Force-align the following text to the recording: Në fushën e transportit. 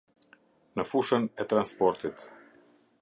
Në 0.79 0.85
fushën 0.93 1.27
e 1.43 1.47
transportit. 1.53 2.25